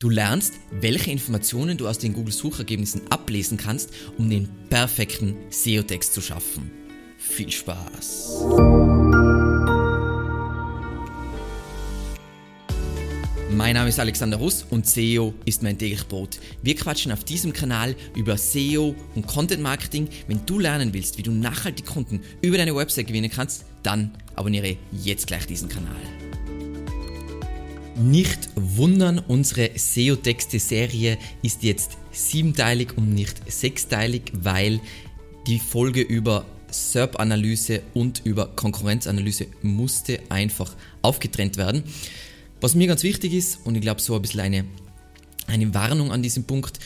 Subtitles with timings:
[0.00, 6.20] Du lernst, welche Informationen du aus den Google-Suchergebnissen ablesen kannst, um den perfekten SEO-Text zu
[6.20, 6.70] schaffen.
[7.18, 8.44] Viel Spaß!
[13.50, 16.38] Mein Name ist Alexander Russ und SEO ist mein täglich Brot.
[16.62, 20.08] Wir quatschen auf diesem Kanal über SEO und Content Marketing.
[20.28, 24.76] Wenn du lernen willst, wie du nachhaltig Kunden über deine Website gewinnen kannst, dann abonniere
[24.92, 25.96] jetzt gleich diesen Kanal.
[27.98, 34.80] Nicht wundern, unsere SEO-Texte-Serie ist jetzt siebenteilig und nicht sechsteilig, weil
[35.48, 41.82] die Folge über SERP-Analyse und über Konkurrenzanalyse musste einfach aufgetrennt werden.
[42.60, 44.64] Was mir ganz wichtig ist, und ich glaube so ein bisschen eine,
[45.48, 46.78] eine Warnung an diesem Punkt,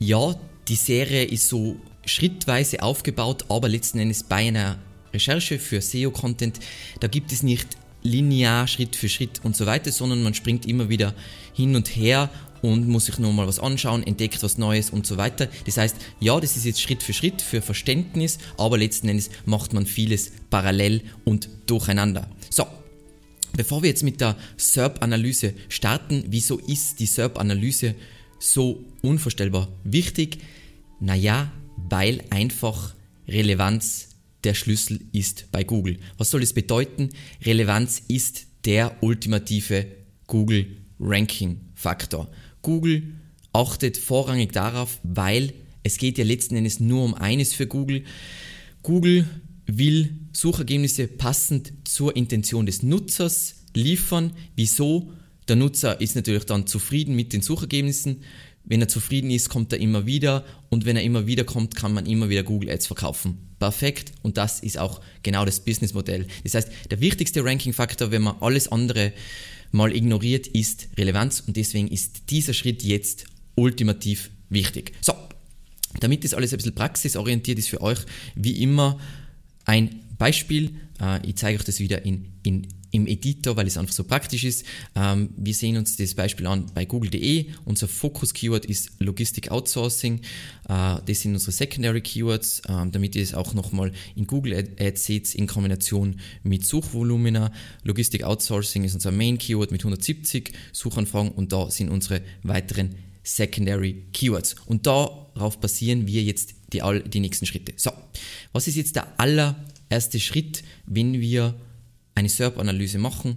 [0.00, 0.34] ja,
[0.66, 4.78] die Serie ist so schrittweise aufgebaut, aber letzten Endes bei einer
[5.12, 6.58] Recherche für SEO-Content,
[6.98, 7.68] da gibt es nicht
[8.06, 11.14] linear, Schritt für Schritt und so weiter, sondern man springt immer wieder
[11.52, 12.30] hin und her
[12.62, 15.48] und muss sich nochmal was anschauen, entdeckt was Neues und so weiter.
[15.66, 19.72] Das heißt, ja, das ist jetzt Schritt für Schritt für Verständnis, aber letzten Endes macht
[19.72, 22.28] man vieles parallel und durcheinander.
[22.50, 22.66] So,
[23.56, 27.94] bevor wir jetzt mit der SERP-Analyse starten, wieso ist die SERP-Analyse
[28.38, 30.38] so unvorstellbar wichtig?
[31.00, 32.94] Naja, weil einfach
[33.28, 34.15] Relevanz
[34.46, 35.98] der Schlüssel ist bei Google.
[36.18, 37.10] Was soll es bedeuten?
[37.44, 39.86] Relevanz ist der ultimative
[40.28, 40.66] Google
[41.00, 42.30] Ranking Faktor.
[42.62, 43.02] Google
[43.52, 48.04] achtet vorrangig darauf, weil es geht ja letzten Endes nur um eines für Google.
[48.82, 49.26] Google
[49.66, 54.32] will Suchergebnisse passend zur Intention des Nutzers liefern.
[54.54, 55.10] Wieso?
[55.48, 58.22] Der Nutzer ist natürlich dann zufrieden mit den Suchergebnissen.
[58.64, 61.92] Wenn er zufrieden ist, kommt er immer wieder und wenn er immer wieder kommt, kann
[61.92, 63.45] man immer wieder Google Ads verkaufen.
[63.58, 66.26] Perfekt und das ist auch genau das Businessmodell.
[66.44, 69.12] Das heißt, der wichtigste Ranking-Faktor, wenn man alles andere
[69.72, 74.92] mal ignoriert, ist Relevanz und deswegen ist dieser Schritt jetzt ultimativ wichtig.
[75.00, 75.14] So,
[76.00, 77.98] damit das alles ein bisschen praxisorientiert ist für euch,
[78.34, 78.98] wie immer
[79.64, 80.76] ein Beispiel.
[81.00, 84.44] Äh, ich zeige euch das wieder in, in im Editor, weil es einfach so praktisch
[84.44, 84.64] ist.
[84.94, 87.46] Ähm, wir sehen uns das Beispiel an bei google.de.
[87.64, 90.20] Unser Fokus-Keyword ist Logistik Outsourcing.
[90.68, 95.04] Äh, das sind unsere Secondary Keywords, äh, damit ihr es auch nochmal in Google Ads
[95.04, 97.52] seht in Kombination mit Suchvolumina.
[97.82, 104.04] Logistik Outsourcing ist unser Main Keyword mit 170 Suchanfragen und da sind unsere weiteren Secondary
[104.12, 104.54] Keywords.
[104.66, 107.72] Und darauf basieren wir jetzt die, die nächsten Schritte.
[107.76, 107.90] So,
[108.52, 111.54] was ist jetzt der allererste Schritt, wenn wir
[112.16, 113.36] eine SERP-Analyse machen.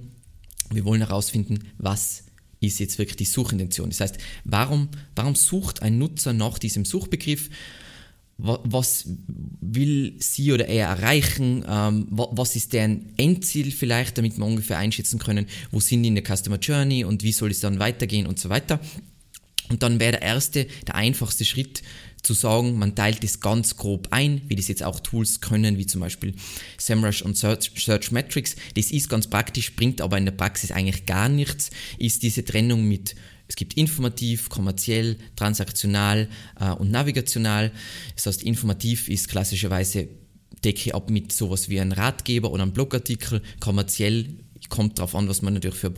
[0.71, 2.23] Wir wollen herausfinden, was
[2.59, 3.89] ist jetzt wirklich die Suchintention.
[3.89, 7.49] Das heißt, warum, warum sucht ein Nutzer nach diesem Suchbegriff?
[8.37, 9.05] Was
[9.59, 11.65] will sie oder er erreichen?
[11.67, 16.15] Ähm, was ist deren Endziel vielleicht, damit wir ungefähr einschätzen können, wo sind die in
[16.15, 18.79] der Customer Journey und wie soll es dann weitergehen und so weiter.
[19.69, 21.83] Und dann wäre der erste, der einfachste Schritt
[22.23, 25.85] zu sagen, man teilt es ganz grob ein, wie das jetzt auch Tools können, wie
[25.85, 26.33] zum Beispiel
[26.77, 28.55] SEMrush und Search, Metrics.
[28.75, 32.87] Das ist ganz praktisch, bringt aber in der Praxis eigentlich gar nichts, ist diese Trennung
[32.87, 33.15] mit
[33.47, 36.29] es gibt informativ, kommerziell, transaktional
[36.59, 37.71] äh, und navigational.
[38.13, 40.07] Das heißt, informativ ist klassischerweise
[40.63, 43.41] decke ab mit sowas wie einem Ratgeber oder einem Blogartikel.
[43.59, 44.27] Kommerziell
[44.67, 45.93] kommt darauf an, was man natürlich für,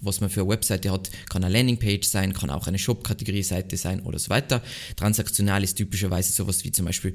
[0.00, 1.10] was man für eine Webseite hat.
[1.28, 4.62] Kann eine Landingpage sein, kann auch eine Shop-Kategorie-Seite sein oder so weiter.
[4.96, 7.14] Transaktional ist typischerweise sowas wie zum Beispiel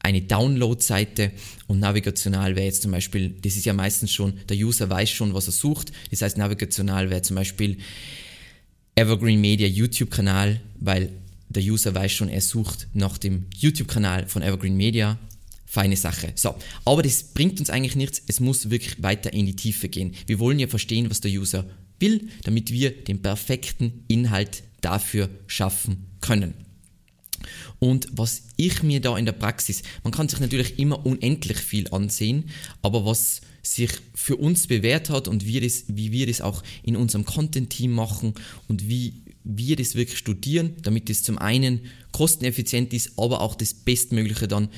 [0.00, 1.32] eine Download-Seite
[1.66, 5.34] und navigational wäre jetzt zum Beispiel, das ist ja meistens schon, der User weiß schon,
[5.34, 5.90] was er sucht.
[6.10, 7.78] Das heißt, navigational wäre zum Beispiel
[8.94, 11.10] Evergreen Media YouTube-Kanal, weil
[11.48, 15.18] der User weiß schon, er sucht nach dem YouTube-Kanal von Evergreen Media
[15.76, 16.32] feine Sache.
[16.36, 16.54] So,
[16.86, 18.22] aber das bringt uns eigentlich nichts.
[18.26, 20.14] Es muss wirklich weiter in die Tiefe gehen.
[20.26, 21.66] Wir wollen ja verstehen, was der User
[22.00, 26.54] will, damit wir den perfekten Inhalt dafür schaffen können.
[27.78, 31.88] Und was ich mir da in der Praxis, man kann sich natürlich immer unendlich viel
[31.92, 32.44] ansehen,
[32.80, 36.96] aber was sich für uns bewährt hat und wir das, wie wir das auch in
[36.96, 38.32] unserem Content-Team machen
[38.66, 41.80] und wie wir das wirklich studieren, damit es zum einen
[42.12, 44.70] kosteneffizient ist, aber auch das Bestmögliche dann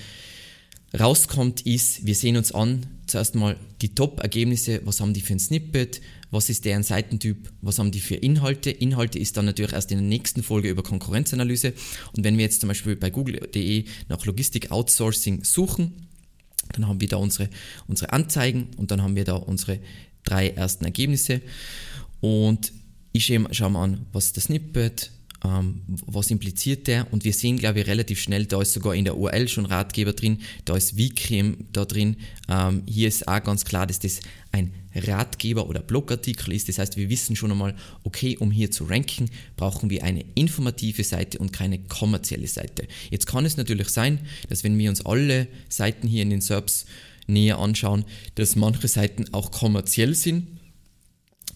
[0.99, 5.39] rauskommt, ist, wir sehen uns an, zuerst mal die Top-Ergebnisse, was haben die für ein
[5.39, 6.01] Snippet,
[6.31, 8.71] was ist deren Seitentyp, was haben die für Inhalte.
[8.71, 11.73] Inhalte ist dann natürlich erst in der nächsten Folge über Konkurrenzanalyse.
[12.17, 16.09] Und wenn wir jetzt zum Beispiel bei google.de nach Logistik-Outsourcing suchen,
[16.73, 17.49] dann haben wir da unsere,
[17.87, 19.79] unsere Anzeigen und dann haben wir da unsere
[20.25, 21.41] drei ersten Ergebnisse.
[22.21, 22.73] Und
[23.13, 25.11] ich schaue mir an, was ist das Snippet,
[25.45, 27.13] ähm, was impliziert der?
[27.13, 30.13] Und wir sehen, glaube ich, relativ schnell, da ist sogar in der URL schon Ratgeber
[30.13, 32.17] drin, da ist Wiki da drin.
[32.49, 34.21] Ähm, hier ist auch ganz klar, dass das
[34.51, 36.69] ein Ratgeber oder Blogartikel ist.
[36.69, 41.05] Das heißt, wir wissen schon einmal, okay, um hier zu ranken, brauchen wir eine informative
[41.05, 42.89] Seite und keine kommerzielle Seite.
[43.11, 46.87] Jetzt kann es natürlich sein, dass wenn wir uns alle Seiten hier in den SERPs
[47.27, 48.05] näher anschauen,
[48.35, 50.59] dass manche Seiten auch kommerziell sind,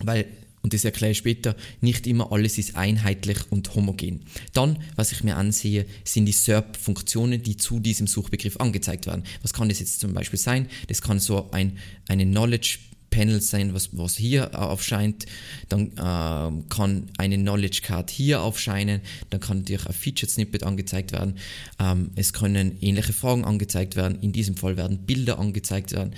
[0.00, 0.26] weil
[0.62, 4.20] und das erkläre ich später, nicht immer alles ist einheitlich und homogen.
[4.52, 9.24] Dann, was ich mir ansehe, sind die SERP-Funktionen, die zu diesem Suchbegriff angezeigt werden.
[9.42, 10.68] Was kann das jetzt zum Beispiel sein?
[10.88, 11.78] Das kann so ein,
[12.08, 12.78] eine Knowledge
[13.12, 15.26] Panel sein, was, was hier aufscheint.
[15.68, 19.02] Dann äh, kann eine Knowledge Card hier aufscheinen.
[19.30, 21.36] Dann kann natürlich ein Featured Snippet angezeigt werden.
[21.78, 24.18] Ähm, es können ähnliche Fragen angezeigt werden.
[24.20, 26.14] In diesem Fall werden Bilder angezeigt werden.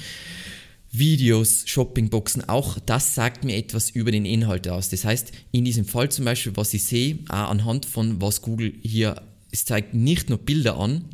[0.97, 4.91] Videos, Shoppingboxen, auch das sagt mir etwas über den Inhalt aus.
[4.91, 8.75] Das heißt, in diesem Fall zum Beispiel, was ich sehe, auch anhand von was Google
[8.81, 9.21] hier,
[9.51, 11.05] es zeigt nicht nur Bilder an,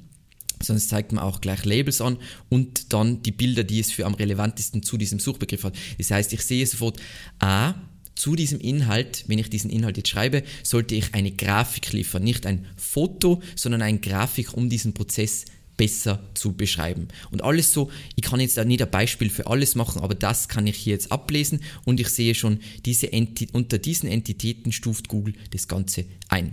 [0.62, 2.18] sondern es zeigt mir auch gleich Labels an
[2.50, 5.76] und dann die Bilder, die es für am relevantesten zu diesem Suchbegriff hat.
[5.96, 7.00] Das heißt, ich sehe sofort,
[7.38, 7.74] a,
[8.14, 12.22] zu diesem Inhalt, wenn ich diesen Inhalt jetzt schreibe, sollte ich eine Grafik liefern.
[12.22, 15.46] Nicht ein Foto, sondern eine Grafik, um diesen Prozess
[15.80, 17.08] besser zu beschreiben.
[17.30, 20.46] Und alles so, ich kann jetzt da nicht ein Beispiel für alles machen, aber das
[20.46, 25.08] kann ich hier jetzt ablesen und ich sehe schon, diese Enti unter diesen Entitäten stuft
[25.08, 26.52] Google das Ganze ein.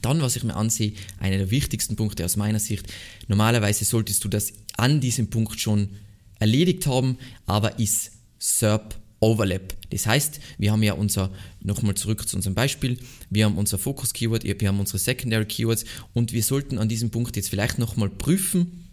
[0.00, 2.86] Dann, was ich mir ansehe, einer der wichtigsten Punkte aus meiner Sicht,
[3.26, 5.90] normalerweise solltest du das an diesem Punkt schon
[6.38, 9.74] erledigt haben, aber ist SERP Overlap.
[9.90, 11.30] Das heißt, wir haben ja unser,
[11.60, 12.98] nochmal zurück zu unserem Beispiel,
[13.30, 15.84] wir haben unser Focus-Keyword, wir haben unsere Secondary Keywords
[16.14, 18.88] und wir sollten an diesem Punkt jetzt vielleicht nochmal prüfen,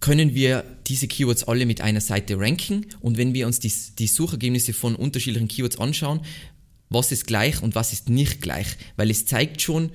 [0.00, 4.08] können wir diese Keywords alle mit einer Seite ranken und wenn wir uns die, die
[4.08, 6.20] Suchergebnisse von unterschiedlichen Keywords anschauen,
[6.88, 9.90] was ist gleich und was ist nicht gleich, weil es zeigt schon,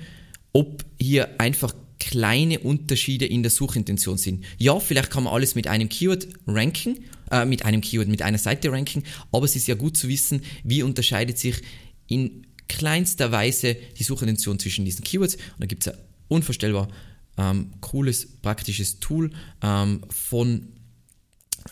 [0.54, 4.46] ob hier einfach kleine Unterschiede in der Suchintention sind.
[4.58, 6.98] Ja, vielleicht kann man alles mit einem Keyword ranken,
[7.32, 10.42] äh, mit einem Keyword, mit einer Seite ranken, aber es ist ja gut zu wissen,
[10.64, 11.62] wie unterscheidet sich
[12.08, 15.36] in kleinster Weise die Suchintention zwischen diesen Keywords.
[15.36, 16.90] Und da gibt es ein unvorstellbar
[17.38, 19.32] ähm, cooles, praktisches Tool
[19.62, 20.70] ähm, von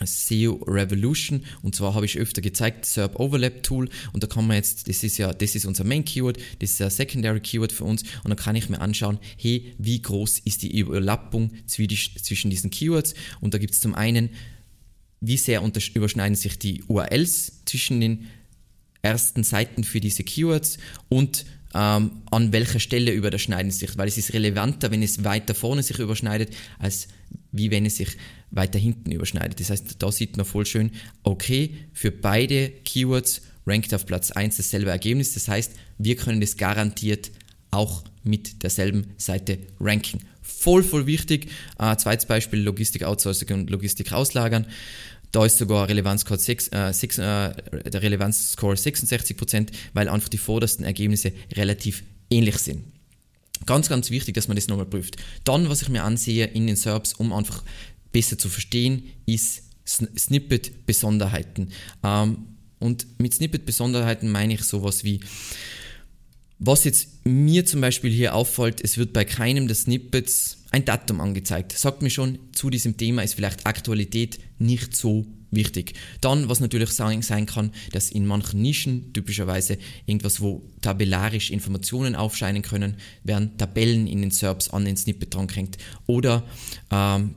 [0.04, 1.42] SEO Revolution.
[1.62, 3.88] Und zwar habe ich öfter gezeigt SERP Overlap Tool.
[4.12, 6.82] Und da kann man jetzt, das ist ja, das ist unser Main Keyword, das ist
[6.82, 8.02] ein Secondary Keyword für uns.
[8.22, 13.14] Und dann kann ich mir anschauen, hey, wie groß ist die Überlappung zwischen diesen Keywords?
[13.40, 14.30] Und da gibt es zum einen,
[15.20, 15.62] wie sehr
[15.94, 18.26] überschneiden sich die URLs zwischen den
[19.02, 20.78] ersten Seiten für diese Keywords
[21.08, 25.82] und ähm, an welcher Stelle überschneiden sich, weil es ist relevanter, wenn es weiter vorne
[25.82, 27.08] sich überschneidet, als
[27.52, 28.16] wie wenn es sich
[28.50, 29.60] weiter hinten überschneidet.
[29.60, 30.90] Das heißt, da sieht man voll schön,
[31.22, 35.34] okay, für beide Keywords rankt auf Platz 1 dasselbe Ergebnis.
[35.34, 37.30] Das heißt, wir können das garantiert
[37.70, 40.20] auch mit derselben Seite ranken.
[40.42, 41.50] Voll, voll wichtig.
[41.78, 44.66] Äh, zweites Beispiel, Logistik Outsourcing und Logistik auslagern.
[45.32, 50.84] Da ist sogar Relevanzscore 6, äh, 6, äh, der Relevanzscore 66%, weil einfach die vordersten
[50.84, 52.84] Ergebnisse relativ ähnlich sind.
[53.64, 55.16] Ganz, ganz wichtig, dass man das nochmal prüft.
[55.44, 57.62] Dann, was ich mir ansehe in den SERPs, um einfach
[58.12, 61.70] besser zu verstehen, ist Snippet-Besonderheiten.
[62.02, 62.38] Ähm,
[62.78, 65.20] und mit Snippet-Besonderheiten meine ich sowas wie,
[66.58, 71.20] was jetzt mir zum Beispiel hier auffällt, es wird bei keinem der Snippets ein Datum
[71.20, 71.72] angezeigt.
[71.72, 75.94] Sagt mir schon, zu diesem Thema ist vielleicht Aktualität nicht so wichtig.
[76.20, 82.62] Dann, was natürlich sein, kann, dass in manchen Nischen typischerweise irgendwas, wo tabellarisch Informationen aufscheinen
[82.62, 85.78] können, werden Tabellen in den SERPs an den Snippet dran hängt.
[86.06, 86.44] Oder
[86.90, 87.34] ähm,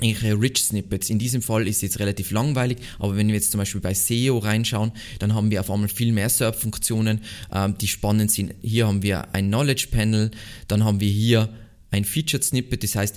[0.00, 1.10] irgendwelche Rich Snippets.
[1.10, 3.94] In diesem Fall ist es jetzt relativ langweilig, aber wenn wir jetzt zum Beispiel bei
[3.94, 7.20] SEO reinschauen, dann haben wir auf einmal viel mehr SERP-Funktionen,
[7.52, 8.54] ähm, die spannend sind.
[8.62, 10.30] Hier haben wir ein Knowledge Panel,
[10.68, 11.48] dann haben wir hier
[11.90, 13.16] ein Featured Snippet, das heißt,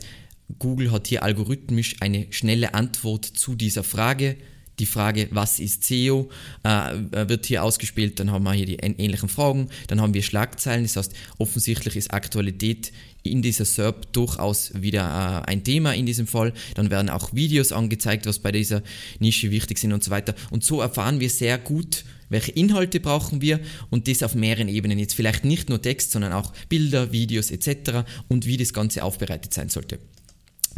[0.60, 4.38] Google hat hier algorithmisch eine schnelle Antwort zu dieser Frage.
[4.82, 6.32] Die Frage, was ist SEO,
[6.64, 8.20] äh, wird hier ausgespielt.
[8.20, 9.70] Dann haben wir hier die ähnlichen Fragen.
[9.86, 10.82] Dann haben wir Schlagzeilen.
[10.82, 16.26] Das heißt, offensichtlich ist Aktualität in dieser SERP durchaus wieder äh, ein Thema in diesem
[16.26, 16.52] Fall.
[16.74, 18.82] Dann werden auch Videos angezeigt, was bei dieser
[19.20, 20.34] Nische wichtig sind und so weiter.
[20.50, 23.60] Und so erfahren wir sehr gut, welche Inhalte brauchen wir
[23.92, 24.98] und das auf mehreren Ebenen.
[24.98, 28.04] Jetzt vielleicht nicht nur Text, sondern auch Bilder, Videos etc.
[28.30, 30.00] und wie das Ganze aufbereitet sein sollte.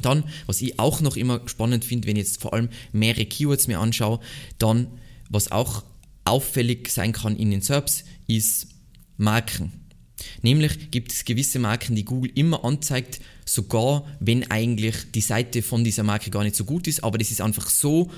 [0.01, 3.67] Dann, was ich auch noch immer spannend finde, wenn ich jetzt vor allem mehrere Keywords
[3.67, 4.19] mir anschaue,
[4.57, 4.87] dann,
[5.29, 5.83] was auch
[6.25, 8.67] auffällig sein kann in den SERPs, ist
[9.17, 9.71] Marken.
[10.41, 15.83] Nämlich gibt es gewisse Marken, die Google immer anzeigt, sogar wenn eigentlich die Seite von
[15.83, 18.09] dieser Marke gar nicht so gut ist, aber das ist einfach so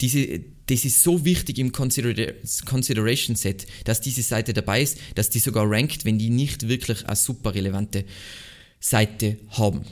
[0.00, 2.32] diese, das ist so wichtig im Consider
[2.64, 7.06] Consideration Set, dass diese Seite dabei ist, dass die sogar rankt, wenn die nicht wirklich
[7.06, 8.04] eine super relevante
[8.80, 9.82] Seite haben.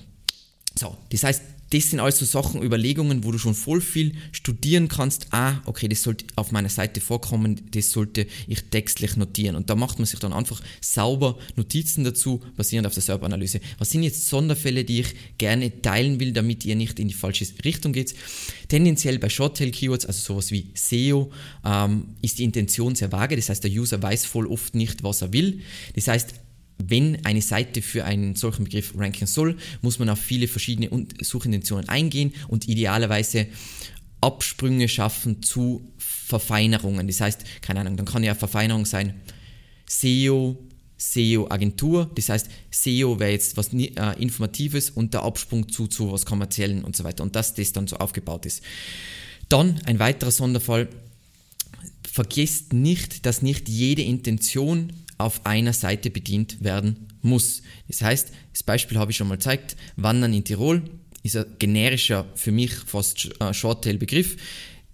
[0.78, 5.28] So, das heißt, das sind also Sachen, Überlegungen, wo du schon voll viel studieren kannst.
[5.30, 9.54] Ah, okay, das sollte auf meiner Seite vorkommen, das sollte ich textlich notieren.
[9.54, 13.60] Und da macht man sich dann einfach sauber Notizen dazu, basierend auf der Serveranalyse.
[13.78, 17.46] Was sind jetzt Sonderfälle, die ich gerne teilen will, damit ihr nicht in die falsche
[17.64, 18.16] Richtung geht?
[18.66, 21.30] Tendenziell bei Shorttail-Keywords, also sowas wie SEO,
[21.64, 23.36] ähm, ist die Intention sehr vage.
[23.36, 25.60] Das heißt, der User weiß voll oft nicht, was er will.
[25.94, 26.34] Das heißt,
[26.88, 31.88] wenn eine Seite für einen solchen Begriff ranken soll, muss man auf viele verschiedene Suchintentionen
[31.88, 33.46] eingehen und idealerweise
[34.20, 37.06] Absprünge schaffen zu Verfeinerungen.
[37.06, 39.14] Das heißt, keine Ahnung, dann kann ja Verfeinerung sein
[39.88, 40.58] SEO,
[40.96, 43.88] SEO-Agentur, das heißt, SEO wäre jetzt was äh,
[44.22, 47.86] Informatives und der Absprung zu, zu was Kommerziellen und so weiter und dass das dann
[47.86, 48.62] so aufgebaut ist.
[49.48, 50.88] Dann ein weiterer Sonderfall,
[52.10, 57.62] vergesst nicht, dass nicht jede Intention auf einer Seite bedient werden muss.
[57.88, 60.82] Das heißt, das Beispiel habe ich schon mal gezeigt, Wandern in Tirol
[61.22, 64.36] ist ein generischer, für mich fast äh, Shorttail-Begriff.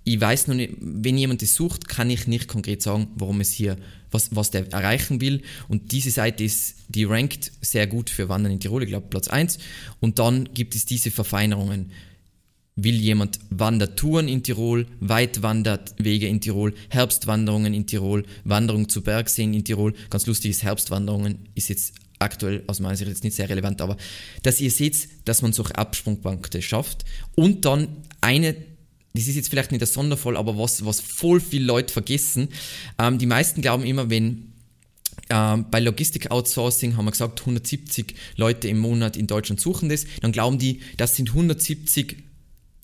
[0.04, 3.50] Ich weiß noch nicht, wenn jemand das sucht, kann ich nicht konkret sagen, warum es
[3.50, 3.76] hier,
[4.11, 5.42] was, was der erreichen will.
[5.68, 9.28] Und diese Seite ist, die rankt sehr gut für Wandern in Tirol, ich glaube Platz
[9.28, 9.59] 1.
[10.00, 11.90] Und dann gibt es diese Verfeinerungen
[12.76, 19.64] will jemand Wandertouren in Tirol, Weitwanderwege in Tirol, Herbstwanderungen in Tirol, Wanderung zu Bergseen in
[19.64, 19.95] Tirol.
[20.11, 23.97] Ganz lustig ist Herbstwanderungen, ist jetzt aktuell aus meiner Sicht jetzt nicht sehr relevant, aber
[24.42, 27.04] dass ihr seht, dass man solche Absprungpunkte schafft
[27.35, 27.88] und dann
[28.21, 28.54] eine
[29.14, 32.49] das ist jetzt vielleicht nicht der Sonderfall, aber was, was voll viele Leute vergessen.
[32.99, 34.52] Ähm, die meisten glauben immer, wenn
[35.30, 40.04] ähm, bei Logistik Outsourcing haben wir gesagt, 170 Leute im Monat in Deutschland suchen das,
[40.21, 42.25] dann glauben die, das sind 170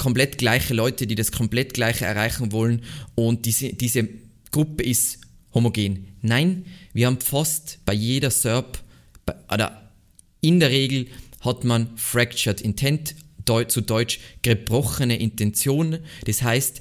[0.02, 2.82] komplett gleiche Leute, die das komplett gleiche erreichen wollen
[3.14, 4.08] und diese, diese
[4.50, 5.20] Gruppe ist
[5.54, 6.08] homogen.
[6.22, 8.82] Nein, wir haben fast bei jeder SERP,
[9.48, 9.92] oder
[10.40, 11.06] in der Regel
[11.40, 13.14] hat man Fractured Intent,
[13.68, 15.98] zu Deutsch gebrochene Intention.
[16.26, 16.80] Das heißt,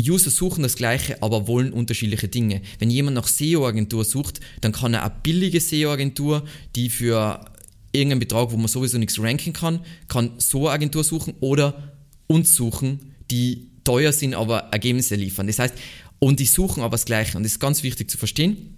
[0.00, 2.62] User suchen das gleiche, aber wollen unterschiedliche Dinge.
[2.80, 7.44] Wenn jemand nach SEO-Agentur sucht, dann kann er eine billige SEO-Agentur, die für
[7.92, 11.94] irgendeinen Betrag, wo man sowieso nichts ranken kann, kann so eine Agentur suchen oder
[12.26, 15.46] uns suchen, die teuer sind, aber Ergebnisse liefern.
[15.46, 15.74] Das heißt,
[16.18, 17.36] und die suchen aber das Gleiche.
[17.36, 18.76] Und das ist ganz wichtig zu verstehen.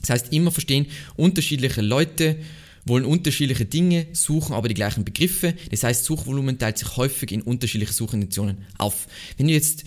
[0.00, 2.36] Das heißt, immer verstehen, unterschiedliche Leute
[2.84, 5.54] wollen unterschiedliche Dinge, suchen aber die gleichen Begriffe.
[5.70, 9.06] Das heißt, Suchvolumen teilt sich häufig in unterschiedliche Suchintentionen auf.
[9.36, 9.84] Wenn du jetzt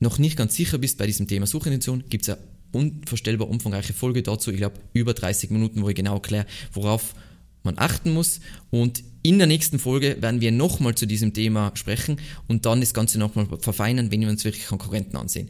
[0.00, 2.38] noch nicht ganz sicher bist bei diesem Thema Suchintention, gibt es eine
[2.72, 4.50] unvorstellbar umfangreiche Folge dazu.
[4.50, 7.14] Ich glaube, über 30 Minuten, wo ich genau erkläre, worauf
[7.64, 8.40] man achten muss.
[8.70, 12.94] Und in der nächsten Folge werden wir nochmal zu diesem Thema sprechen und dann das
[12.94, 15.48] Ganze nochmal verfeinern, wenn wir uns wirklich Konkurrenten ansehen.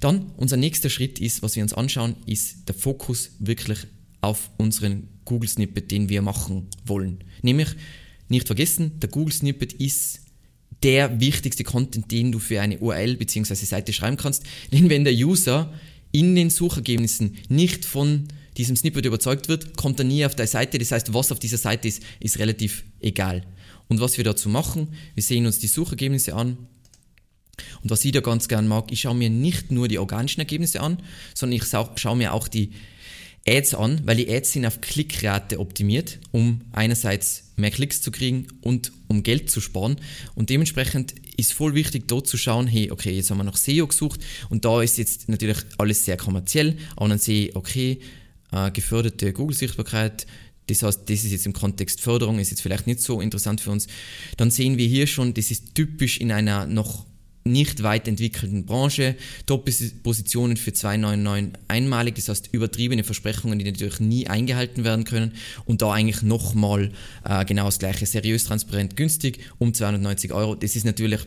[0.00, 3.80] Dann, unser nächster Schritt ist, was wir uns anschauen, ist der Fokus wirklich
[4.20, 7.18] auf unseren Google Snippet, den wir machen wollen.
[7.42, 7.68] Nämlich,
[8.28, 10.20] nicht vergessen, der Google Snippet ist
[10.82, 13.54] der wichtigste Content, den du für eine URL bzw.
[13.54, 14.44] Seite schreiben kannst.
[14.72, 15.72] Denn wenn der User
[16.12, 20.78] in den Suchergebnissen nicht von diesem Snippet überzeugt wird, kommt er nie auf der Seite.
[20.78, 23.42] Das heißt, was auf dieser Seite ist, ist relativ egal.
[23.88, 26.56] Und was wir dazu machen, wir sehen uns die Suchergebnisse an.
[27.82, 30.80] Und was ich da ganz gern mag, ich schaue mir nicht nur die organischen Ergebnisse
[30.80, 31.02] an,
[31.34, 32.72] sondern ich schaue mir auch die
[33.48, 38.48] Ads an, weil die Ads sind auf Klickrate optimiert, um einerseits mehr Klicks zu kriegen
[38.60, 39.96] und um Geld zu sparen.
[40.34, 43.86] Und dementsprechend ist voll wichtig, dort zu schauen, hey, okay, jetzt haben wir nach SEO
[43.86, 44.20] gesucht
[44.50, 48.00] und da ist jetzt natürlich alles sehr kommerziell, aber dann sehe ich, okay,
[48.52, 50.26] äh, geförderte Google-Sichtbarkeit.
[50.68, 53.70] Das heißt, das ist jetzt im Kontext Förderung, ist jetzt vielleicht nicht so interessant für
[53.70, 53.86] uns.
[54.36, 57.06] Dann sehen wir hier schon, das ist typisch in einer noch
[57.46, 59.14] nicht weit entwickelten Branche.
[59.46, 65.32] Top-Positionen für 2,99 einmalig, das heißt übertriebene Versprechungen, die natürlich nie eingehalten werden können.
[65.64, 66.90] Und da eigentlich nochmal
[67.24, 70.54] äh, genau das gleiche, seriös, transparent, günstig, um 290 Euro.
[70.54, 71.20] Das ist natürlich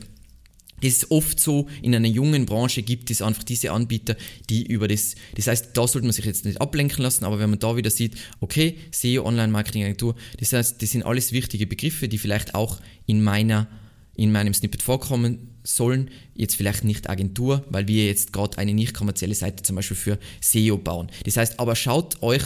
[0.82, 4.16] das ist oft so, in einer jungen Branche gibt es einfach diese Anbieter,
[4.50, 7.50] die über das, das heißt, da sollte man sich jetzt nicht ablenken lassen, aber wenn
[7.50, 12.18] man da wieder sieht, okay, SEO, Online-Marketing-Agentur, das heißt, das sind alles wichtige Begriffe, die
[12.18, 13.68] vielleicht auch in meiner,
[14.16, 18.94] in meinem Snippet vorkommen sollen, jetzt vielleicht nicht Agentur, weil wir jetzt gerade eine nicht
[18.94, 21.10] kommerzielle Seite zum Beispiel für SEO bauen.
[21.26, 22.44] Das heißt, aber schaut euch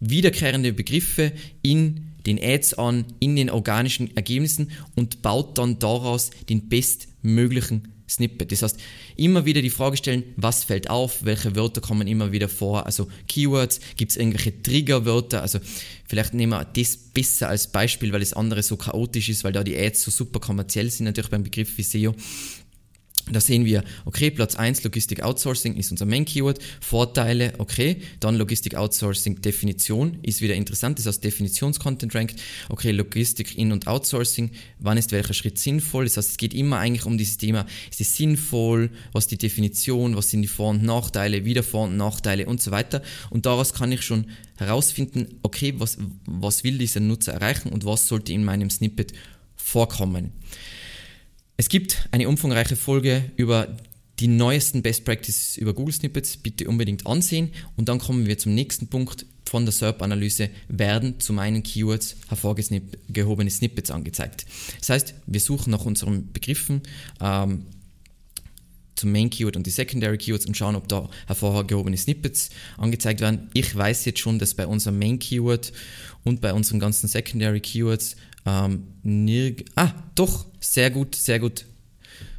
[0.00, 6.68] wiederkehrende Begriffe in den Ads an, in den organischen Ergebnissen und baut dann daraus den
[7.24, 8.52] bestmöglichen Snippet.
[8.52, 8.78] Das heißt,
[9.16, 13.08] immer wieder die Frage stellen, was fällt auf, welche Wörter kommen immer wieder vor, also
[13.26, 15.58] Keywords, gibt es irgendwelche Triggerwörter, also
[16.06, 19.64] vielleicht nehmen wir das besser als Beispiel, weil das andere so chaotisch ist, weil da
[19.64, 22.14] die Ads so super kommerziell sind, natürlich beim Begriff wie SEO.
[23.30, 26.58] Da sehen wir, okay, Platz 1 Logistik Outsourcing ist unser Main Keyword.
[26.80, 28.02] Vorteile, okay.
[28.20, 32.38] Dann Logistik Outsourcing Definition ist wieder interessant, das heißt Definitionscontent rankt.
[32.68, 36.04] Okay, Logistik In- und Outsourcing, wann ist welcher Schritt sinnvoll?
[36.04, 39.38] Das heißt, es geht immer eigentlich um dieses Thema, ist es sinnvoll, was ist die
[39.38, 43.02] Definition, was sind die Vor- und Nachteile, wieder Vor- und Nachteile und so weiter.
[43.30, 44.26] Und daraus kann ich schon
[44.58, 49.14] herausfinden, okay, was, was will dieser Nutzer erreichen und was sollte in meinem Snippet
[49.56, 50.32] vorkommen.
[51.56, 53.76] Es gibt eine umfangreiche Folge über
[54.18, 56.36] die neuesten Best Practices über Google Snippets.
[56.36, 57.50] Bitte unbedingt ansehen.
[57.76, 60.50] Und dann kommen wir zum nächsten Punkt von der SERP-Analyse.
[60.68, 64.46] Werden zu meinen Keywords hervorgehobene Snippets angezeigt.
[64.78, 66.82] Das heißt, wir suchen nach unseren Begriffen.
[67.20, 67.66] Ähm,
[68.96, 73.50] zum Main Keyword und die Secondary Keywords und schauen, ob da hervorgehobene Snippets angezeigt werden.
[73.52, 75.72] Ich weiß jetzt schon, dass bei unserem Main Keyword
[76.22, 81.66] und bei unseren ganzen Secondary Keywords ähm, nirg ah, doch, sehr gut, sehr gut.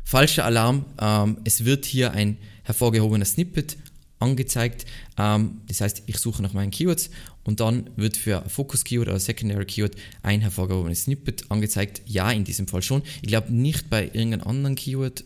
[0.03, 0.85] Falscher Alarm.
[0.99, 3.77] Ähm, es wird hier ein hervorgehobener Snippet
[4.19, 4.85] angezeigt.
[5.17, 7.09] Ähm, das heißt, ich suche nach meinen Keywords
[7.43, 12.01] und dann wird für Focus Keyword oder Secondary Keyword ein hervorgehobenes Snippet angezeigt.
[12.05, 13.01] Ja, in diesem Fall schon.
[13.21, 15.23] Ich glaube nicht bei irgendeinem anderen Keyword.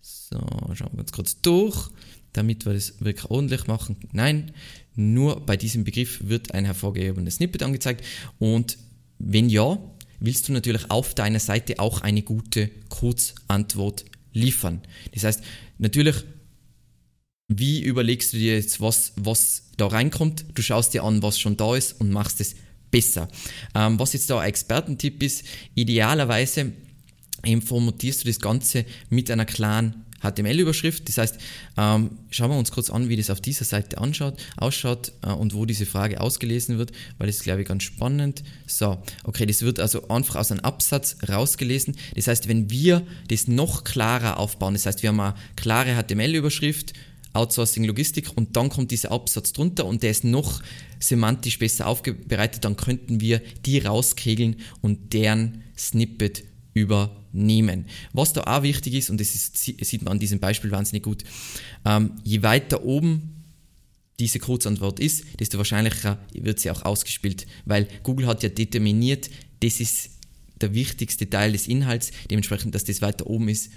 [0.00, 0.38] So,
[0.74, 1.90] schauen wir uns kurz durch,
[2.32, 3.96] damit wir das wirklich ordentlich machen.
[4.12, 4.52] Nein,
[4.94, 8.04] nur bei diesem Begriff wird ein hervorgehobenes Snippet angezeigt
[8.38, 8.78] und
[9.24, 9.78] wenn ja,
[10.24, 14.80] willst du natürlich auf deiner Seite auch eine gute Kurzantwort liefern.
[15.12, 15.42] Das heißt,
[15.78, 16.16] natürlich,
[17.48, 20.44] wie überlegst du dir jetzt, was, was da reinkommt?
[20.54, 22.54] Du schaust dir an, was schon da ist und machst es
[22.90, 23.28] besser.
[23.74, 26.72] Ähm, was jetzt da ein Expertentipp ist, idealerweise
[27.42, 31.08] ähm, formatierst du das Ganze mit einer klaren HTML-Überschrift.
[31.08, 31.38] Das heißt,
[31.76, 35.54] ähm, schauen wir uns kurz an, wie das auf dieser Seite anschaut, ausschaut äh, und
[35.54, 38.42] wo diese Frage ausgelesen wird, weil das ist, glaube ich, ganz spannend.
[38.66, 41.96] So, okay, das wird also einfach aus einem Absatz rausgelesen.
[42.14, 46.92] Das heißt, wenn wir das noch klarer aufbauen, das heißt, wir haben eine klare HTML-Überschrift,
[47.34, 50.62] Outsourcing Logistik und dann kommt dieser Absatz drunter und der ist noch
[51.00, 56.44] semantisch besser aufbereitet, dann könnten wir die rauskegeln und deren Snippet
[57.32, 57.86] übernehmen.
[58.12, 61.24] Was da auch wichtig ist, und das ist, sieht man an diesem Beispiel wahnsinnig gut,
[61.84, 63.42] ähm, je weiter oben
[64.18, 69.80] diese Kurzantwort ist, desto wahrscheinlicher wird sie auch ausgespielt, weil Google hat ja determiniert, das
[69.80, 70.10] ist
[70.60, 73.72] der wichtigste Teil des Inhalts, dementsprechend, dass das weiter oben ist,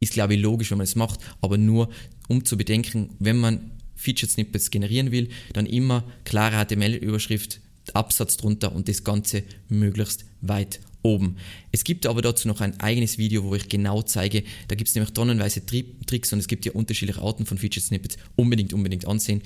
[0.00, 1.88] ist glaube ich logisch, wenn man es macht, aber nur
[2.28, 7.60] um zu bedenken, wenn man Featured Snippets generieren will, dann immer klare HTML-Überschrift,
[7.94, 11.36] Absatz drunter und das Ganze möglichst weit oben.
[11.70, 14.94] Es gibt aber dazu noch ein eigenes Video, wo ich genau zeige, da gibt es
[14.94, 18.16] nämlich tonnenweise Tricks und es gibt ja unterschiedliche Arten von Featured Snippets.
[18.34, 19.42] Unbedingt, unbedingt ansehen.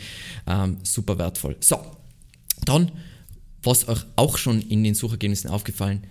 [0.46, 1.56] Ähm, super wertvoll.
[1.60, 1.78] So,
[2.64, 2.92] dann,
[3.62, 6.04] was euch auch schon in den Suchergebnissen aufgefallen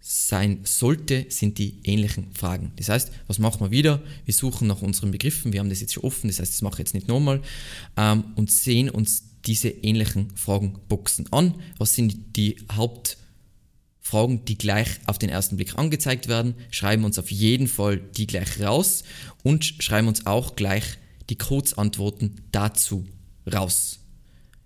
[0.00, 2.72] sein sollte, sind die ähnlichen Fragen.
[2.76, 4.02] Das heißt, was machen wir wieder?
[4.24, 6.76] Wir suchen nach unseren Begriffen, wir haben das jetzt schon offen, das heißt, das mache
[6.76, 7.42] ich jetzt nicht nochmal
[7.98, 11.56] ähm, und sehen uns diese ähnlichen Fragenboxen an.
[11.76, 13.18] Was sind die Haupt-
[14.08, 18.26] Fragen, die gleich auf den ersten Blick angezeigt werden, schreiben uns auf jeden Fall die
[18.26, 19.04] gleich raus
[19.42, 20.84] und schreiben uns auch gleich
[21.28, 23.06] die Kurzantworten dazu
[23.52, 24.00] raus.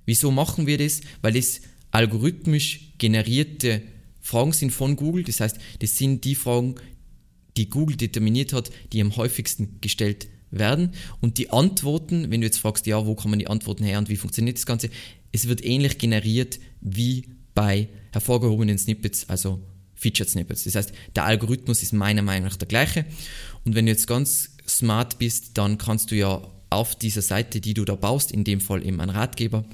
[0.06, 1.00] Wieso machen wir das?
[1.22, 3.82] Weil das algorithmisch generierte
[4.20, 6.76] Fragen sind von Google, das heißt, das sind die Fragen,
[7.56, 10.92] die Google determiniert hat, die am häufigsten gestellt werden.
[11.20, 14.16] Und die Antworten, wenn du jetzt fragst, ja, wo kommen die Antworten her und wie
[14.16, 14.88] funktioniert das Ganze,
[15.32, 17.24] es wird ähnlich generiert wie
[17.54, 19.60] bei hervorgehobenen Snippets, also
[19.94, 20.64] Featured Snippets.
[20.64, 23.04] Das heißt, der Algorithmus ist meiner Meinung nach der gleiche.
[23.64, 27.74] Und wenn du jetzt ganz smart bist, dann kannst du ja auf dieser Seite, die
[27.74, 29.64] du da baust, in dem Fall eben ein Ratgeber,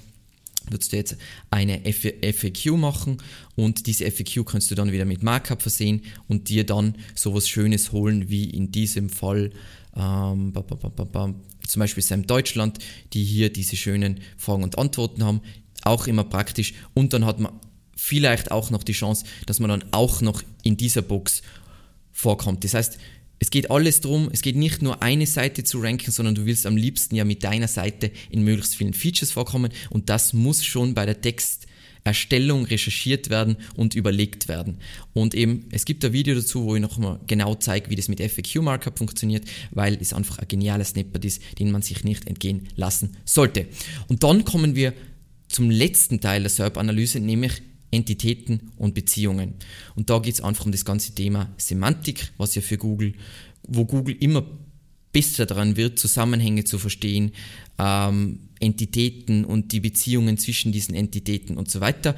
[0.68, 1.16] würdest du jetzt
[1.50, 3.18] eine FAQ machen
[3.56, 7.92] und diese FAQ kannst du dann wieder mit Markup versehen und dir dann sowas Schönes
[7.92, 9.50] holen, wie in diesem Fall
[9.96, 10.52] ähm,
[11.66, 12.78] zum Beispiel Sam Deutschland,
[13.12, 15.40] die hier diese schönen Fragen und Antworten haben.
[15.84, 16.74] Auch immer praktisch.
[16.94, 17.52] Und dann hat man
[17.98, 21.42] vielleicht auch noch die Chance, dass man dann auch noch in dieser Box
[22.12, 22.62] vorkommt.
[22.62, 22.96] Das heißt,
[23.40, 26.64] es geht alles darum, es geht nicht nur eine Seite zu ranken, sondern du willst
[26.64, 30.94] am liebsten ja mit deiner Seite in möglichst vielen Features vorkommen und das muss schon
[30.94, 34.78] bei der Texterstellung recherchiert werden und überlegt werden.
[35.12, 38.20] Und eben, es gibt ein Video dazu, wo ich nochmal genau zeige, wie das mit
[38.20, 43.16] FAQ-Markup funktioniert, weil es einfach ein genialer Snippet ist, den man sich nicht entgehen lassen
[43.24, 43.66] sollte.
[44.06, 44.94] Und dann kommen wir
[45.48, 49.54] zum letzten Teil der SERP-Analyse, nämlich Entitäten und Beziehungen.
[49.94, 53.14] Und da geht es einfach um das ganze Thema Semantik, was ja für Google,
[53.62, 54.44] wo Google immer
[55.12, 57.32] besser daran wird, Zusammenhänge zu verstehen,
[57.78, 62.14] ähm, Entitäten und die Beziehungen zwischen diesen Entitäten und so weiter.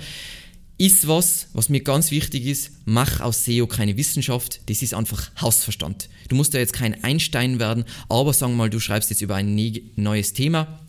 [0.79, 5.31] ist was, was mir ganz wichtig ist, mach aus SEO keine Wissenschaft, das ist einfach
[5.39, 6.09] Hausverstand.
[6.29, 9.35] Du musst da jetzt kein Einstein werden, aber sagen wir mal, du schreibst jetzt über
[9.35, 9.55] ein
[9.97, 10.81] neues Thema.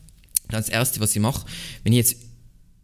[0.48, 1.46] Das erste, was ich mache,
[1.84, 2.16] wenn ich jetzt,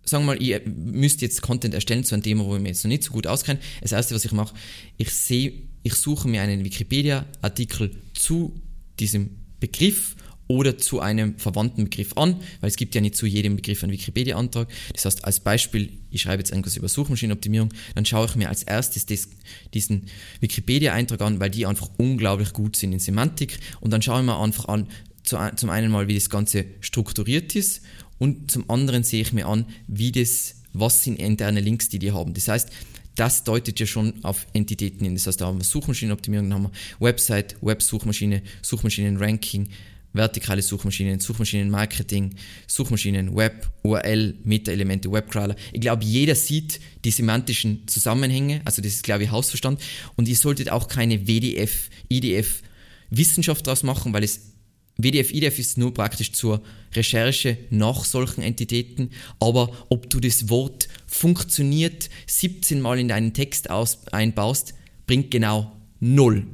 [0.07, 2.83] sagen wir mal, ich müsste jetzt Content erstellen zu einem Thema, wo ich mich jetzt
[2.83, 4.55] noch nicht so gut auskenne, das erste, was ich mache,
[4.97, 8.59] ich sehe, ich suche mir einen Wikipedia-Artikel zu
[8.99, 10.15] diesem Begriff
[10.47, 13.91] oder zu einem verwandten Begriff an, weil es gibt ja nicht zu jedem Begriff einen
[13.91, 14.69] Wikipedia-Antrag.
[14.93, 18.63] Das heißt, als Beispiel, ich schreibe jetzt irgendwas über Suchmaschinenoptimierung, dann schaue ich mir als
[18.63, 19.27] erstes das,
[19.73, 20.05] diesen
[20.39, 24.39] Wikipedia-Eintrag an, weil die einfach unglaublich gut sind in Semantik und dann schaue ich mir
[24.39, 24.87] einfach an,
[25.23, 27.81] zu, zum einen mal, wie das Ganze strukturiert ist
[28.17, 32.11] und zum anderen sehe ich mir an, wie das, was sind interne Links, die die
[32.11, 32.33] haben.
[32.33, 32.69] Das heißt,
[33.15, 35.15] das deutet ja schon auf Entitäten hin.
[35.15, 39.69] Das heißt, da haben wir Suchmaschinenoptimierung, dann haben wir Website, Websuchmaschine, Suchmaschinenranking,
[40.13, 42.35] vertikale Suchmaschinen, Suchmaschinenmarketing,
[42.67, 45.55] Suchmaschinen, Web, URL, Meta-Elemente, Webcrawler.
[45.71, 49.81] Ich glaube, jeder sieht die semantischen Zusammenhänge, also das ist, glaube ich, Hausverstand.
[50.15, 52.61] Und ihr solltet auch keine WDF, IDF
[53.09, 54.56] Wissenschaft daraus machen, weil es
[54.97, 56.61] WDF, IDF ist nur praktisch zur
[56.93, 63.69] Recherche nach solchen Entitäten, aber ob du das Wort funktioniert 17 Mal in deinen Text
[63.69, 64.73] aus, einbaust,
[65.05, 66.47] bringt genau null.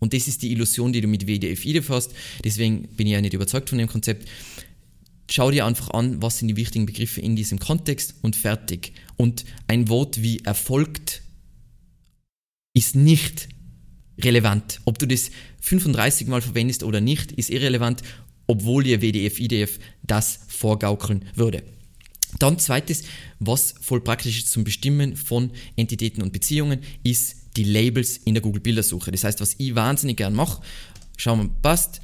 [0.00, 2.12] Und das ist die Illusion, die du mit WDF IDF hast.
[2.44, 4.28] Deswegen bin ich ja nicht überzeugt von dem Konzept.
[5.30, 8.92] Schau dir einfach an, was sind die wichtigen Begriffe in diesem Kontext und fertig.
[9.16, 11.22] Und ein Wort wie erfolgt
[12.74, 13.48] ist nicht
[14.22, 14.80] relevant.
[14.84, 18.02] Ob du das 35 Mal verwendest oder nicht, ist irrelevant,
[18.46, 21.62] obwohl dir WDF, IDF das vorgaukeln würde.
[22.38, 23.04] Dann zweites,
[23.38, 28.42] was voll praktisch ist zum Bestimmen von Entitäten und Beziehungen, ist die Labels in der
[28.42, 29.12] Google Bildersuche.
[29.12, 30.60] Das heißt, was ich wahnsinnig gern mache,
[31.16, 32.00] schauen wir, passt.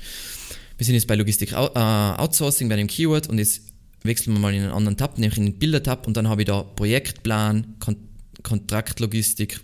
[0.79, 3.63] Wir sind jetzt bei Logistik äh, Outsourcing bei dem Keyword und jetzt
[4.03, 6.47] wechseln wir mal in einen anderen Tab, nämlich in den Bilder-Tab und dann habe ich
[6.47, 7.97] da Projektplan, Kon
[8.43, 9.61] Kontraktlogistik,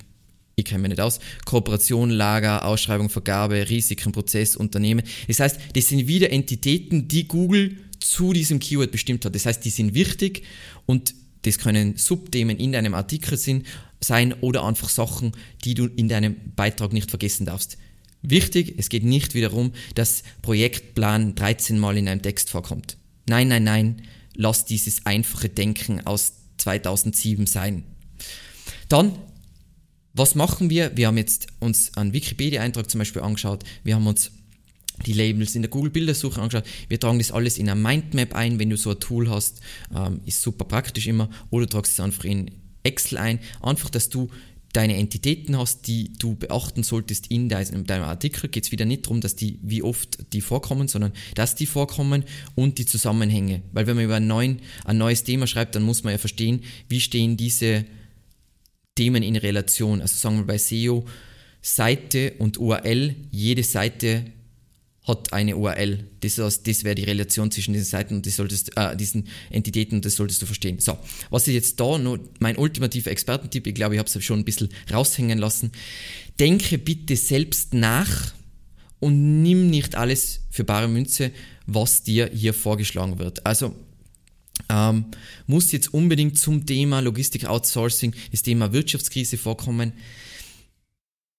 [0.59, 5.05] ich kenne mich nicht aus, Kooperation, Lager, Ausschreibung, Vergabe, Risiken, Prozess, Unternehmen.
[5.29, 9.35] Das heißt, das sind wieder Entitäten, die Google zu diesem Keyword bestimmt hat.
[9.35, 10.45] Das heißt, die sind wichtig
[10.87, 13.37] und das können Subthemen in deinem Artikel
[14.01, 15.33] sein oder einfach Sachen,
[15.65, 17.77] die du in deinem Beitrag nicht vergessen darfst.
[18.23, 22.97] Wichtig, es geht nicht wieder darum, dass Projektplan 13 Mal in einem Text vorkommt.
[23.29, 24.03] Nein, nein, nein,
[24.35, 27.83] lass dieses einfache Denken aus 2007 sein.
[28.89, 29.13] Dann,
[30.17, 30.97] was machen wir?
[30.97, 33.65] Wir haben jetzt uns einen Wikipedia-Eintrag zum Beispiel angeschaut.
[33.85, 34.31] Wir haben uns
[35.05, 36.65] die Labels in der Google-Bildersuche angeschaut.
[36.89, 39.61] Wir tragen das alles in eine Mindmap ein, wenn du so ein Tool hast.
[39.95, 41.29] Ähm, ist super praktisch immer.
[41.51, 42.51] Oder tragst es einfach in
[42.83, 43.41] Excel ein.
[43.61, 44.31] Einfach, dass du
[44.73, 48.49] deine Entitäten hast, die du beachten solltest in deinem, Artikel.
[48.49, 52.25] Geht es wieder nicht darum, dass die, wie oft die vorkommen, sondern dass die vorkommen
[52.55, 53.63] und die Zusammenhänge.
[53.73, 56.63] Weil wenn man über ein, neuen, ein neues Thema schreibt, dann muss man ja verstehen,
[56.89, 57.85] wie stehen diese
[58.97, 60.01] Themen in Relation.
[60.01, 61.05] Also sagen wir bei SEO,
[61.63, 64.25] Seite und URL, jede Seite
[65.07, 66.05] hat eine URL.
[66.21, 70.05] Das, heißt, das wäre die Relation zwischen diesen Seiten und solltest, äh, diesen Entitäten und
[70.05, 70.81] das solltest du verstehen.
[70.81, 70.99] So,
[71.31, 73.67] was ist jetzt da noch mein ultimativer Expertentipp?
[73.67, 75.71] Ich glaube, ich habe es schon ein bisschen raushängen lassen.
[76.41, 78.33] Denke bitte selbst nach
[78.99, 81.31] und nimm nicht alles für bare Münze,
[81.67, 83.47] was dir hier vorgeschlagen wird.
[83.47, 83.75] Also
[84.69, 85.07] ähm,
[85.47, 89.93] muss jetzt unbedingt zum Thema Logistik Outsourcing das Thema Wirtschaftskrise vorkommen?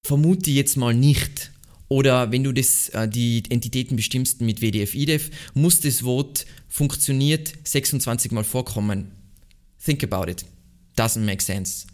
[0.06, 1.52] Vermute jetzt mal nicht.
[1.90, 7.54] Oder wenn du das, äh, die Entitäten bestimmst mit WDF, IDEF, muss das Wort funktioniert
[7.63, 9.12] 26 Mal vorkommen.
[9.84, 10.46] Think about it.
[10.98, 11.88] Doesn't make sense.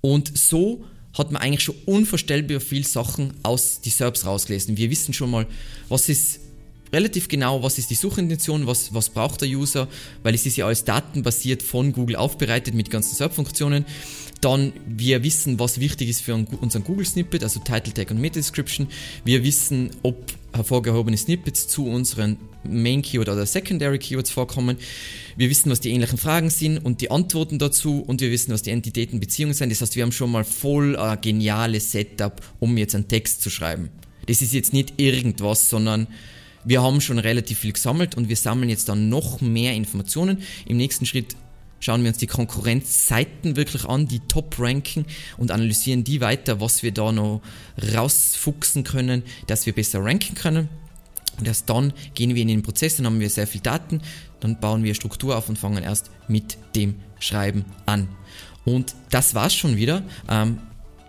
[0.00, 4.76] Und so hat man eigentlich schon unvorstellbar viel Sachen aus die SERPs rausgelesen.
[4.76, 5.46] Wir wissen schon mal,
[5.88, 6.40] was ist
[6.94, 9.88] relativ genau, was ist die Suchintention, was, was braucht der User,
[10.22, 13.84] weil es ist ja alles datenbasiert von Google aufbereitet mit ganzen SERP-Funktionen.
[14.40, 18.88] Dann, wir wissen, was wichtig ist für unseren Google-Snippet, also Title Tag und Meta-Description.
[19.24, 24.76] Wir wissen, ob hervorgehobene Snippets zu unseren Main Keyword oder Secondary Keywords vorkommen.
[25.36, 28.62] Wir wissen, was die ähnlichen Fragen sind und die Antworten dazu und wir wissen, was
[28.62, 29.70] die Entitätenbeziehungen sind.
[29.70, 33.50] Das heißt, wir haben schon mal voll ein geniales Setup, um jetzt einen Text zu
[33.50, 33.90] schreiben.
[34.26, 36.06] Das ist jetzt nicht irgendwas, sondern
[36.64, 40.42] wir haben schon relativ viel gesammelt und wir sammeln jetzt dann noch mehr Informationen.
[40.66, 41.36] Im nächsten Schritt
[41.80, 45.04] schauen wir uns die Konkurrenzseiten wirklich an, die top ranken
[45.36, 47.42] und analysieren die weiter, was wir da noch
[47.94, 50.68] rausfuchsen können, dass wir besser ranken können.
[51.38, 54.00] Und erst dann gehen wir in den Prozess, dann haben wir sehr viel Daten,
[54.40, 58.08] dann bauen wir Struktur auf und fangen erst mit dem Schreiben an.
[58.64, 60.02] Und das war's schon wieder.
[60.30, 60.58] Ähm,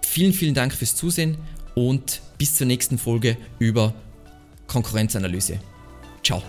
[0.01, 1.37] vielen, vielen Dank fürs Zusehen
[1.75, 3.93] und bis zur nächsten Folge über
[4.67, 5.59] Konkurrenzanalyse.
[6.23, 6.41] Ciao.